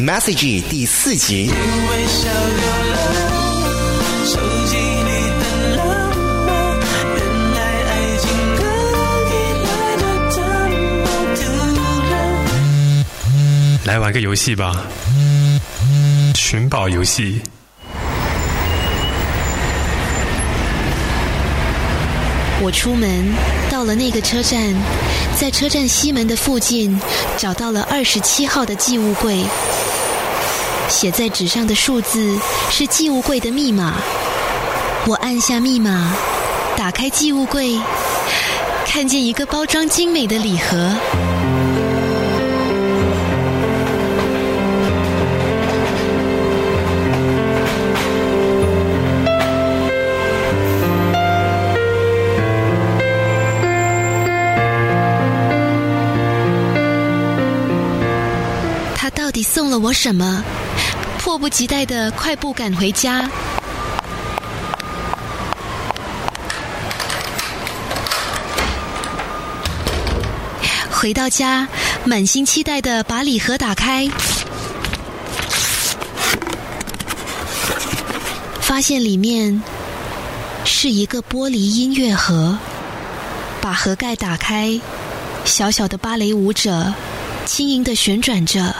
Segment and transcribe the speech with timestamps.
[0.00, 1.50] Message 第四集。
[13.84, 14.86] 来玩个游戏吧，
[16.34, 17.42] 寻宝游戏。
[22.62, 23.24] 我出门
[23.70, 24.74] 到了那个车站，
[25.38, 27.00] 在车站西门的附近
[27.38, 29.42] 找到了二十七号的寄物柜，
[30.88, 32.38] 写在纸上的数字
[32.70, 33.94] 是寄物柜的密码。
[35.06, 36.12] 我按下密码，
[36.76, 37.80] 打开寄物柜，
[38.84, 40.94] 看见一个包装精美的礼盒。
[59.30, 60.42] 到底送了我什么？
[61.20, 63.30] 迫不及待的快步赶回家。
[70.90, 71.68] 回到家，
[72.04, 74.08] 满心期待的把礼盒打开，
[78.60, 79.62] 发现里面
[80.64, 82.58] 是一个玻璃音乐盒。
[83.60, 84.80] 把盒盖打开，
[85.44, 86.92] 小小的芭蕾舞者
[87.46, 88.74] 轻盈的旋转着。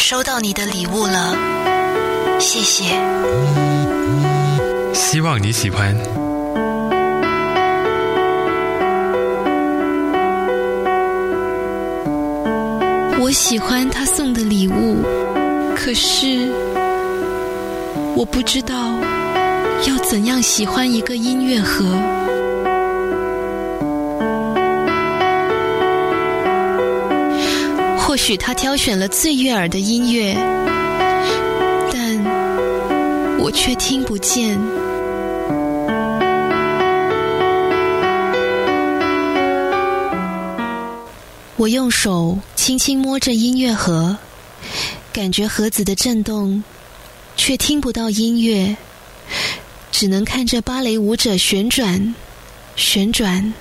[0.00, 1.36] 收到你的礼物了，
[2.38, 2.84] 谢谢。
[4.94, 5.94] 希望你喜欢。
[13.20, 15.02] 我喜欢他送的礼物，
[15.76, 16.48] 可是
[18.14, 18.74] 我不知道
[19.86, 21.84] 要怎样喜欢一个音乐盒。
[28.28, 30.34] 许他挑选了最悦耳的音乐，
[31.90, 34.54] 但我却听不见。
[41.56, 44.14] 我用手轻轻摸着音乐盒，
[45.10, 46.62] 感觉盒子的震动，
[47.34, 48.76] 却听不到音乐，
[49.90, 52.14] 只能看着芭蕾舞者旋转、
[52.76, 53.54] 旋转、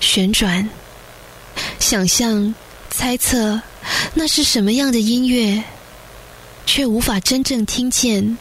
[0.00, 0.68] 旋转，
[1.78, 2.52] 想象、
[2.90, 3.62] 猜测
[4.14, 5.62] 那是什么样的音乐，
[6.66, 8.36] 却无法真正听见，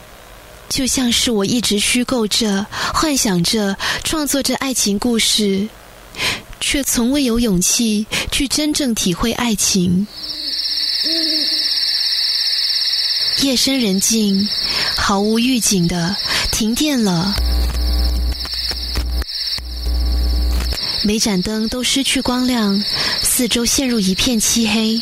[0.69, 5.67] 就像是我一直虚构着、幻想着、创作着爱情故事。
[6.63, 10.05] 却从未有勇气去真正体会爱情。
[13.41, 14.47] 夜深人静，
[14.95, 16.15] 毫无预警的
[16.51, 17.33] 停电了，
[21.03, 22.81] 每盏灯都失去光亮，
[23.23, 25.01] 四周陷入一片漆黑。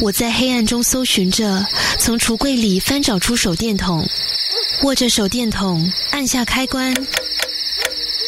[0.00, 1.64] 我在黑暗中搜寻着，
[1.98, 4.04] 从橱柜里翻找出手电筒，
[4.82, 6.92] 握着手电筒按下开关。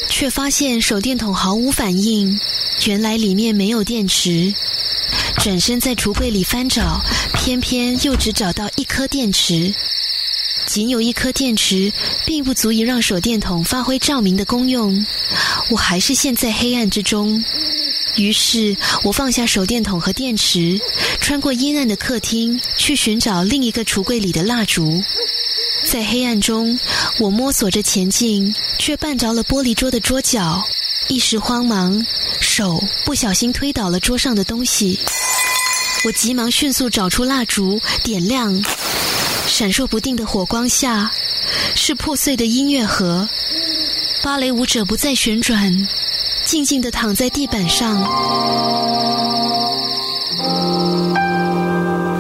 [0.08, 2.38] 却发现手电筒毫无反应，
[2.86, 4.54] 原来里面没有电池。
[5.38, 7.00] 转身在橱柜里翻找，
[7.34, 9.74] 偏偏又只找到一颗电池。
[10.66, 11.92] 仅有一颗电池，
[12.24, 15.04] 并不足以让手电筒发挥照明的功用。
[15.70, 17.42] 我还是陷在黑暗之中。
[18.16, 20.80] 于是我放下手电筒和电池，
[21.20, 25.02] 穿过阴暗的客厅，去寻找另一个橱柜里的蜡烛。
[25.84, 26.78] 在黑暗中，
[27.18, 30.62] 我摸索着前进，却绊着了玻璃桌的桌角，
[31.08, 32.04] 一时慌忙，
[32.40, 34.98] 手不小心推倒了桌上的东西。
[36.04, 38.62] 我急忙迅速找出蜡烛，点亮，
[39.46, 41.10] 闪烁不定的火光下，
[41.74, 43.28] 是破碎的音乐盒。
[44.22, 45.88] 芭蕾舞者不再旋转，
[46.44, 47.96] 静静的躺在地板上，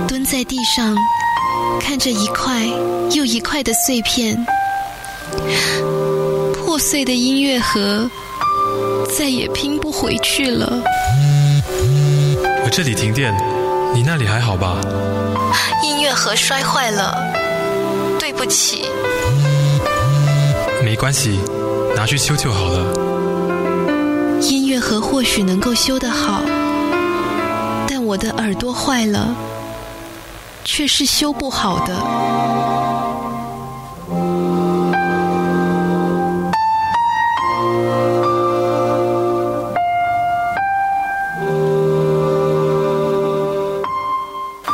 [0.08, 0.96] 蹲在地上。
[1.80, 2.64] 看着一块
[3.12, 4.44] 又一块的碎片，
[6.54, 8.10] 破碎的音乐盒
[9.16, 10.82] 再也拼不回去了。
[12.64, 13.34] 我这里停电，
[13.94, 14.80] 你那里还好吧？
[15.82, 17.14] 音乐盒摔坏了，
[18.18, 18.86] 对不起。
[20.82, 21.38] 没关系，
[21.94, 23.13] 拿去修就好了。
[24.74, 26.42] 音乐盒或许能够修得好，
[27.86, 29.32] 但我的耳朵坏了。
[30.64, 31.94] 却是修不好的。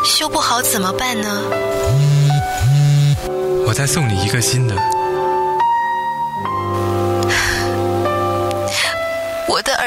[0.02, 1.42] 修不好怎么办呢？
[3.66, 4.74] 我再送你一个新的。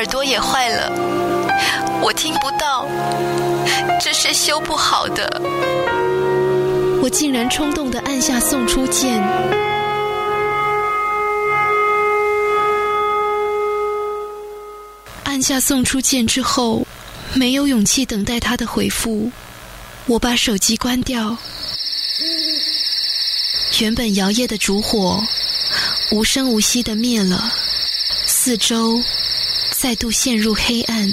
[0.04, 0.92] 耳朵也坏了，
[2.02, 2.86] 我听不到，
[4.02, 5.42] 这是修不好的。
[7.02, 9.18] 我竟然冲动的按下送出键，
[15.24, 16.86] 按下送出键之后，
[17.34, 19.32] 没有勇气等待他的回复，
[20.08, 21.38] 我把手机关掉。
[23.80, 25.24] 原本摇曳的烛火，
[26.12, 27.54] 无声无息的灭了，
[28.26, 29.02] 四周
[29.84, 31.10] 再度陷入黑暗。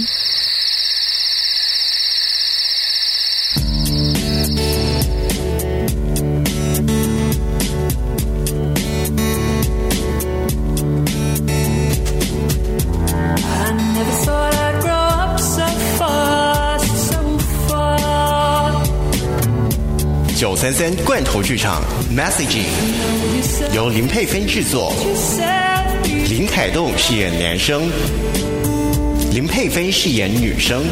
[20.36, 21.82] 九三三罐头剧场
[22.16, 22.62] Messaging
[23.74, 24.94] 由林佩芬制作，
[26.28, 27.90] 林凯栋饰演男生，
[29.32, 30.82] 林佩芬饰演女生。